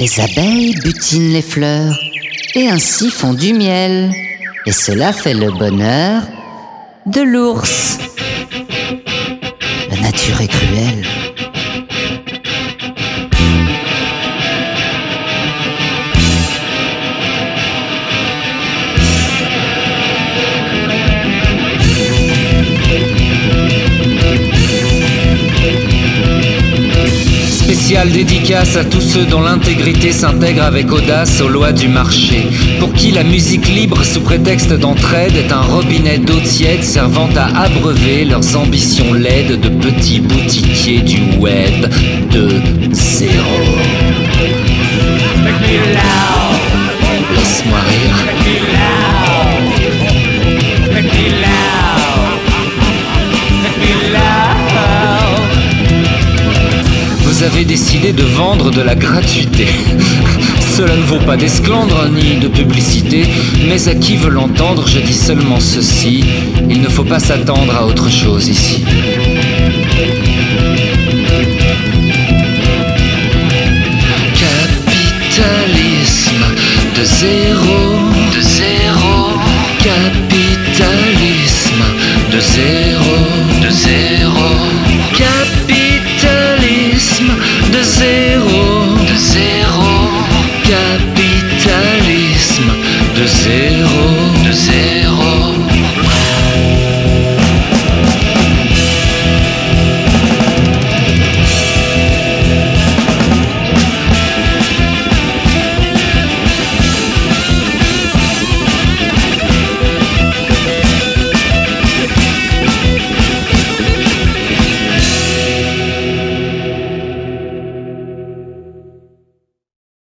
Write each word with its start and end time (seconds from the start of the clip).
Les 0.00 0.20
abeilles 0.20 0.76
butinent 0.84 1.32
les 1.32 1.42
fleurs 1.42 1.98
et 2.54 2.68
ainsi 2.68 3.10
font 3.10 3.34
du 3.34 3.52
miel. 3.52 4.12
Et 4.64 4.70
cela 4.70 5.12
fait 5.12 5.34
le 5.34 5.50
bonheur 5.50 6.22
de 7.06 7.20
l'ours. 7.20 7.98
La 9.90 10.00
nature 10.00 10.40
est 10.40 10.46
cruelle. 10.46 11.04
Dédicace 27.88 28.76
à 28.76 28.84
tous 28.84 29.00
ceux 29.00 29.24
dont 29.24 29.40
l'intégrité 29.40 30.12
s'intègre 30.12 30.62
avec 30.62 30.92
audace 30.92 31.40
aux 31.40 31.48
lois 31.48 31.72
du 31.72 31.88
marché. 31.88 32.46
Pour 32.78 32.92
qui 32.92 33.12
la 33.12 33.24
musique 33.24 33.66
libre 33.66 34.04
sous 34.04 34.20
prétexte 34.20 34.74
d'entraide 34.74 35.34
est 35.34 35.50
un 35.52 35.62
robinet 35.62 36.18
d'eau 36.18 36.38
tiède 36.38 36.84
servant 36.84 37.30
à 37.34 37.62
abreuver 37.62 38.26
leurs 38.26 38.56
ambitions 38.58 39.14
laides 39.14 39.58
de 39.58 39.68
petits 39.70 40.20
boutiquiers 40.20 41.00
du 41.00 41.38
web 41.38 41.86
de 42.30 42.60
zéro. 42.92 43.64
Vous 57.38 57.44
avez 57.44 57.64
décidé 57.64 58.12
de 58.12 58.24
vendre 58.24 58.72
de 58.72 58.82
la 58.82 58.96
gratuité. 58.96 59.68
Cela 60.76 60.96
ne 60.96 61.02
vaut 61.02 61.20
pas 61.20 61.36
d'esclandre 61.36 62.08
ni 62.08 62.34
de 62.34 62.48
publicité, 62.48 63.22
mais 63.68 63.88
à 63.88 63.94
qui 63.94 64.16
veut 64.16 64.30
l'entendre, 64.30 64.88
je 64.88 64.98
dis 64.98 65.14
seulement 65.14 65.60
ceci. 65.60 66.24
Il 66.68 66.80
ne 66.80 66.88
faut 66.88 67.04
pas 67.04 67.20
s'attendre 67.20 67.76
à 67.76 67.86
autre 67.86 68.10
chose 68.10 68.48
ici. 68.48 68.82
Capitalisme 75.28 76.44
de 76.98 77.04
zéro, 77.04 78.00
de 78.34 78.40
zéro. 78.40 79.38
Capitalisme 79.78 81.84
de 82.32 82.40
zéro, 82.40 83.16
de 83.62 83.70
zéro. 83.70 84.08